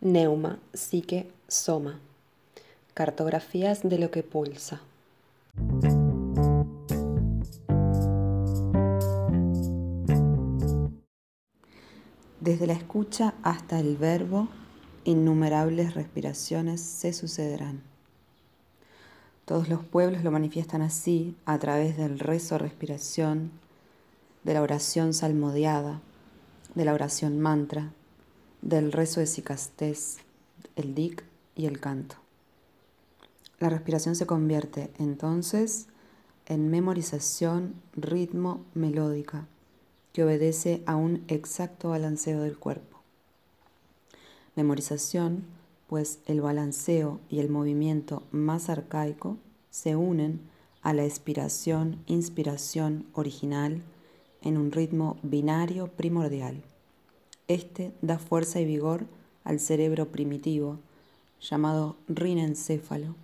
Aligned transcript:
Neuma, 0.00 0.58
psique, 0.72 1.30
soma. 1.48 2.00
Cartografías 2.94 3.82
de 3.82 3.98
lo 3.98 4.10
que 4.10 4.22
pulsa. 4.22 4.80
Desde 12.40 12.66
la 12.66 12.72
escucha 12.72 13.34
hasta 13.42 13.78
el 13.78 13.98
verbo, 13.98 14.48
innumerables 15.04 15.94
respiraciones 15.94 16.80
se 16.80 17.12
sucederán. 17.12 17.89
Todos 19.50 19.68
los 19.68 19.82
pueblos 19.82 20.22
lo 20.22 20.30
manifiestan 20.30 20.80
así 20.80 21.34
a 21.44 21.58
través 21.58 21.96
del 21.96 22.20
rezo 22.20 22.56
respiración, 22.56 23.50
de 24.44 24.54
la 24.54 24.62
oración 24.62 25.12
salmodiada, 25.12 26.00
de 26.76 26.84
la 26.84 26.94
oración 26.94 27.40
mantra, 27.40 27.90
del 28.62 28.92
rezo 28.92 29.18
de 29.18 29.26
sicastés, 29.26 30.18
el 30.76 30.94
dic 30.94 31.24
y 31.56 31.66
el 31.66 31.80
canto. 31.80 32.14
La 33.58 33.70
respiración 33.70 34.14
se 34.14 34.24
convierte 34.24 34.92
entonces 35.00 35.88
en 36.46 36.70
memorización 36.70 37.74
ritmo 37.96 38.64
melódica 38.74 39.48
que 40.12 40.22
obedece 40.22 40.84
a 40.86 40.94
un 40.94 41.24
exacto 41.26 41.88
balanceo 41.88 42.42
del 42.42 42.56
cuerpo. 42.56 43.00
Memorización, 44.54 45.42
pues 45.88 46.20
el 46.26 46.40
balanceo 46.40 47.18
y 47.28 47.40
el 47.40 47.50
movimiento 47.50 48.22
más 48.30 48.70
arcaico 48.70 49.38
se 49.70 49.96
unen 49.96 50.40
a 50.82 50.92
la 50.92 51.04
expiración, 51.04 52.02
inspiración 52.06 53.06
original 53.12 53.82
en 54.42 54.56
un 54.56 54.72
ritmo 54.72 55.18
binario 55.22 55.88
primordial. 55.88 56.62
Este 57.48 57.92
da 58.02 58.18
fuerza 58.18 58.60
y 58.60 58.64
vigor 58.64 59.06
al 59.44 59.60
cerebro 59.60 60.08
primitivo, 60.08 60.78
llamado 61.40 61.96
rinencéfalo, 62.08 63.14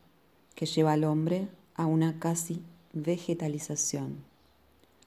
que 0.55 0.67
lleva 0.67 0.93
al 0.93 1.05
hombre 1.05 1.49
a 1.75 1.87
una 1.87 2.19
casi 2.19 2.63
vegetalización, 2.93 4.17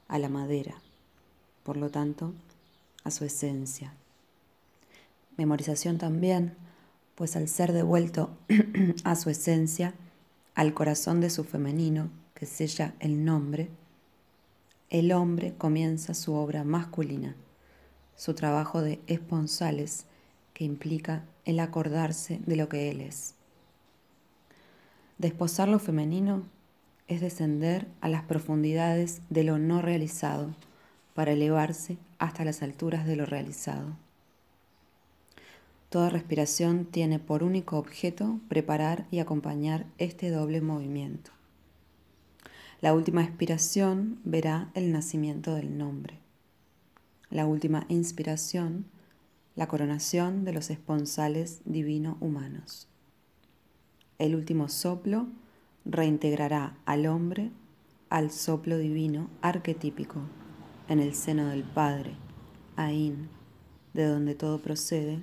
a 0.07 0.19
la 0.19 0.29
madera 0.29 0.75
por 1.69 1.77
lo 1.77 1.91
tanto, 1.91 2.33
a 3.03 3.11
su 3.11 3.25
esencia. 3.25 3.93
Memorización 5.37 5.99
también, 5.99 6.55
pues 7.13 7.35
al 7.35 7.47
ser 7.47 7.73
devuelto 7.73 8.31
a 9.03 9.15
su 9.15 9.29
esencia, 9.29 9.93
al 10.59 10.73
corazón 10.73 11.21
de 11.21 11.29
su 11.29 11.45
femenino, 11.45 12.09
que 12.33 12.45
sella 12.45 12.93
el 12.99 13.23
nombre, 13.23 13.69
el 14.89 15.13
hombre 15.13 15.53
comienza 15.57 16.13
su 16.13 16.33
obra 16.33 16.65
masculina, 16.65 17.33
su 18.17 18.33
trabajo 18.33 18.81
de 18.81 18.99
esponsales, 19.07 20.03
que 20.53 20.65
implica 20.65 21.23
el 21.45 21.61
acordarse 21.61 22.41
de 22.45 22.57
lo 22.57 22.67
que 22.67 22.91
él 22.91 22.99
es. 22.99 23.35
Desposar 25.17 25.69
lo 25.69 25.79
femenino 25.79 26.43
es 27.07 27.21
descender 27.21 27.87
a 28.01 28.09
las 28.09 28.23
profundidades 28.23 29.21
de 29.29 29.45
lo 29.45 29.59
no 29.59 29.81
realizado, 29.81 30.53
para 31.13 31.31
elevarse 31.31 31.97
hasta 32.17 32.43
las 32.43 32.63
alturas 32.63 33.05
de 33.05 33.15
lo 33.15 33.25
realizado. 33.25 33.95
Toda 35.89 36.11
respiración 36.11 36.85
tiene 36.85 37.17
por 37.17 37.43
único 37.43 37.77
objeto 37.79 38.39
preparar 38.47 39.07
y 39.09 39.19
acompañar 39.19 39.87
este 39.97 40.29
doble 40.29 40.61
movimiento. 40.61 41.31
La 42.79 42.93
última 42.93 43.23
expiración 43.23 44.19
verá 44.23 44.69
el 44.75 44.91
nacimiento 44.91 45.55
del 45.55 45.79
nombre. 45.79 46.19
La 47.31 47.47
última 47.47 47.85
inspiración, 47.89 48.85
la 49.55 49.67
coronación 49.67 50.45
de 50.45 50.53
los 50.53 50.69
esponsales 50.69 51.61
divino 51.65 52.17
humanos. 52.19 52.87
El 54.19 54.35
último 54.35 54.69
soplo 54.69 55.27
reintegrará 55.85 56.77
al 56.85 57.07
hombre 57.07 57.51
al 58.09 58.29
soplo 58.31 58.77
divino 58.77 59.29
arquetípico 59.41 60.21
en 60.87 60.99
el 60.99 61.15
seno 61.15 61.47
del 61.47 61.63
Padre, 61.63 62.15
Ain, 62.75 63.27
de 63.93 64.05
donde 64.05 64.35
todo 64.35 64.59
procede 64.59 65.21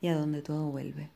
y 0.00 0.08
a 0.08 0.16
donde 0.16 0.42
todo 0.42 0.70
vuelve. 0.70 1.10